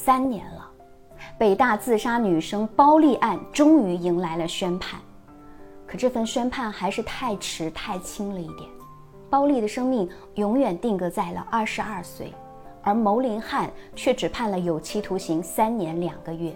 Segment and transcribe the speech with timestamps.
[0.00, 0.70] 三年了，
[1.36, 5.00] 北大自杀女生包丽案终于迎来了宣判，
[5.88, 8.70] 可这份宣判还是太迟太轻了一点。
[9.28, 12.32] 包丽的生命永远定格在了二十二岁，
[12.80, 16.54] 而牟林汉却只判了有期徒刑三年两个月。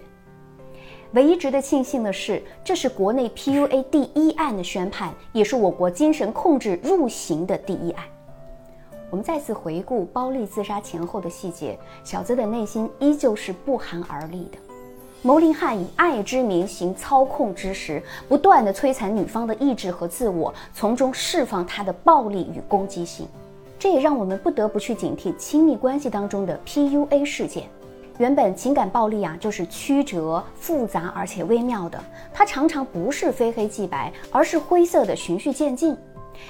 [1.11, 8.05] 唯一值得庆幸的是，这是国内 PUA 第一案的宣判，也是我国精神控制入刑的第一案。
[9.13, 14.57] 我们再次回顾包丽自杀前后的细节，小泽的内心依旧是不寒而栗的。
[15.21, 23.27] 牟林汉以爱之名行操控之实，不断的摧残女方的意志和自我，从中释放他的暴力与攻击性。
[23.77, 27.69] 这也让我们不得不去警惕亲密关系当中的 PUA 事件。
[28.17, 35.95] 原本情感暴力啊，就是曲折、复杂而且微妙的，它常常不是非黑即白，而是灰色的循序渐进。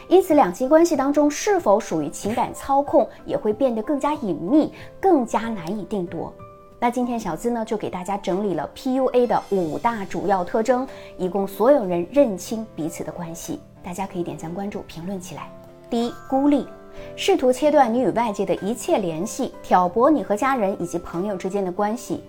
[0.07, 6.33] 因此，两性关系当中是否属于情感操控，也会变得更加隐秘，更加难以定夺。
[6.79, 13.59] 那今天小资呢，就给大家整理了 PUA 的五大主要特征，以供所有人认清彼此的关系。
[13.81, 15.49] 大家可以点赞、关注、评论起来。
[15.89, 16.67] 第一，孤立。
[17.15, 22.23] 试图切断你与外界的一切联系，挑拨你和家人以及朋友之间的关系。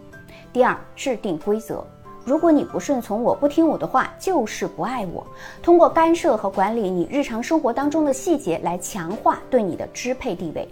[0.55, 1.85] 第二，制定规则。
[2.25, 5.27] 如果你不顺从我，不听我的话，就是不爱我。
[5.63, 10.67] 通过干涉和管理你日常生活当中的细节来强化对你的支配地位。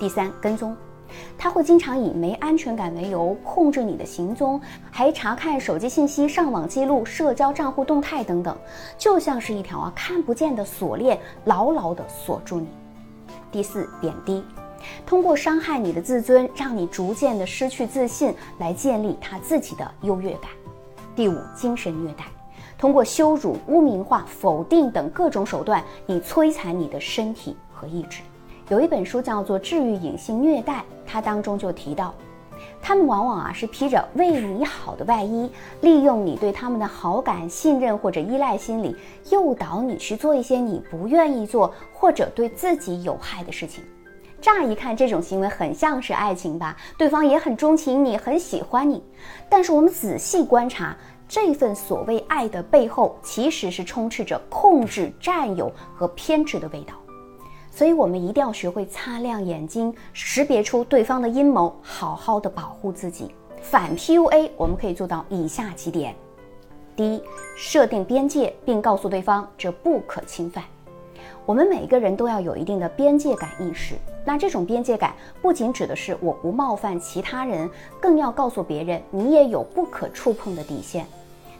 [0.00, 0.74] 第三，跟踪。
[1.38, 4.60] 他会经常以没安全感为由控制你的行踪，
[4.90, 8.56] 还查看手机信息、上网记录、社交账户动态等等，
[8.98, 12.66] 就像是一条啊看不见的锁链，牢牢地锁住你。
[13.52, 14.42] 第四，贬低，
[15.06, 20.50] 通过伤害你的自尊，让你逐渐的失去自信，来建立他自己的优越感。
[21.14, 22.24] 第五，精神虐待，
[22.76, 28.20] 通过羞辱、污名化、否定等各种手段，以摧残你的身体和意志。
[28.68, 32.12] 有一本书叫做《治愈隐性虐待》，它当中就提到。
[32.80, 35.50] 他们往往啊是披着为你好的外衣，
[35.82, 38.96] 利用你对他们的好感、信任或者依赖心理，
[39.30, 43.84] 诱导你去做一些你不愿意做或者对自己有害的事情。
[44.44, 49.02] 乍一看，这种行为很像是爱情吧，对方也很钟情你，很喜欢你。
[49.48, 50.94] 但是我们仔细观察，
[51.26, 56.92] 这份所谓爱的背后，其实是充斥着控制、占有和偏执的味道。
[57.70, 63.34] 所以，我们一定要学会擦亮眼睛，识别出对方的阴谋，好好的保护自己。
[63.62, 66.14] 反 PUA，我们可以做到以下几点：
[66.94, 67.22] 第一，
[67.56, 70.62] 设定边界，并告诉对方这不可侵犯。
[71.46, 73.94] 我们每一个人都要有一定的边界感意识。
[74.24, 77.68] 那这种边界感不仅指的是我不冒犯其他人，
[78.00, 81.04] 更要告诉别人你也有不可触碰的底线。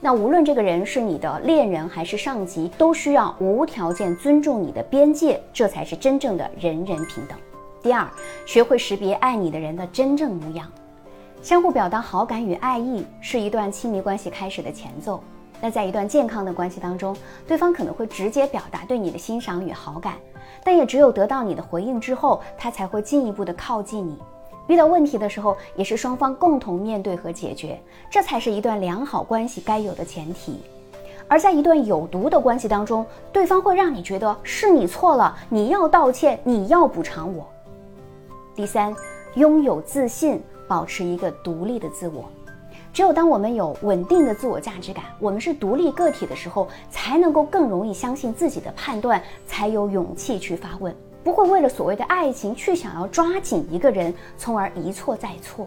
[0.00, 7.39] 那无论这个人是你的恋人还是上级，都需要无条件尊重你的边界，这才是真正的人人平等。
[7.83, 8.09] 第二，
[8.47, 10.71] 学会识别爱你的人的真正模样，
[11.43, 15.22] 相互表达好感与爱意是一段亲密关系开始的前奏。
[15.64, 17.16] 那在一段健康的关系当中，
[17.47, 20.16] 对方可能会直接表达对你的欣赏与好感，
[20.62, 24.19] 但也只有得到你的回应之后，他才会进一步的靠近你。
[24.66, 27.80] 遇到问题的时候，也是双方共同面对和解决，
[28.10, 30.60] 这才是一段良好关系该有的前提。
[31.28, 37.48] 而在一段有毒的关系当中，对方会让你觉得是你错了，你要道歉，你要补偿我。
[38.54, 38.94] 第三，
[39.36, 42.26] 拥有自信，保持一个独立的自我。
[42.94, 50.94] 只有当我们有稳定的自我价值感，我们是独立个体的时候，才能够更容易相信自己的判断，才有勇气去发问。
[51.25, 55.66] 不会为了所谓的爱情去想要抓紧一个人，从而一错再错。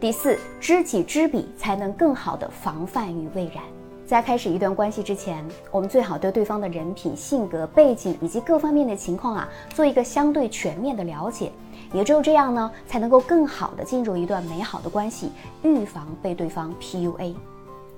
[0.00, 3.62] 第四，知己知彼，才能更好的防范于未然。
[4.06, 11.50] 在开始一段关系之前，我们最好对对方的人品、性格、背景以及各方面的情况啊，做一个相对全面的了解。
[11.92, 15.32] 也只有这样呢，才能够更好的进入一段美好的关系，
[15.62, 17.34] 预防被对方 PUA。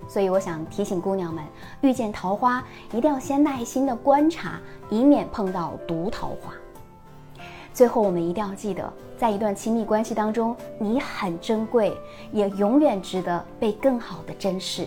[0.07, 1.43] 所以我想提醒姑娘们，
[1.81, 2.63] 遇见桃花
[2.93, 6.55] 一定要先耐心的观察，以免碰到毒桃花。
[7.75, 11.97] 最后，我们一定要记得，在一段亲密关系当中，你很珍贵，
[12.33, 14.87] 也永远值得被更好的珍视。